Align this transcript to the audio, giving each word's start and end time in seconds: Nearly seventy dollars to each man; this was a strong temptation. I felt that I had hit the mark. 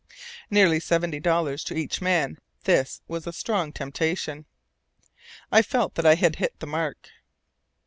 Nearly 0.49 0.79
seventy 0.79 1.19
dollars 1.19 1.63
to 1.65 1.75
each 1.75 2.01
man; 2.01 2.39
this 2.63 3.01
was 3.07 3.27
a 3.27 3.31
strong 3.31 3.71
temptation. 3.71 4.45
I 5.51 5.61
felt 5.61 5.93
that 5.93 6.07
I 6.07 6.15
had 6.15 6.37
hit 6.37 6.59
the 6.59 6.65
mark. 6.65 7.09